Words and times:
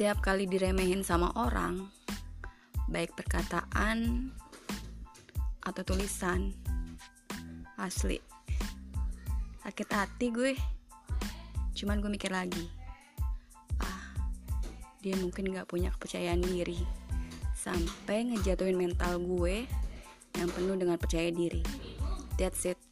Setiap 0.00 0.24
kali 0.24 0.48
diremehin 0.48 1.04
sama 1.04 1.28
orang, 1.36 1.84
baik 2.88 3.12
perkataan 3.20 4.32
atau 5.60 5.82
tulisan, 5.84 6.56
asli 7.76 8.16
sakit 9.60 9.88
hati 9.92 10.32
gue. 10.32 10.56
Cuman 11.76 12.00
gue 12.00 12.08
mikir 12.16 12.32
lagi, 12.32 12.64
ah, 13.84 14.16
dia 15.04 15.20
mungkin 15.20 15.52
gak 15.52 15.68
punya 15.68 15.92
kepercayaan 15.92 16.48
diri 16.48 16.80
sampai 17.52 18.24
ngejatuhin 18.32 18.80
mental 18.80 19.20
gue 19.20 19.68
yang 20.40 20.48
penuh 20.48 20.80
dengan 20.80 20.96
percaya 20.96 21.28
diri. 21.28 21.60
That's 22.40 22.64
it. 22.64 22.89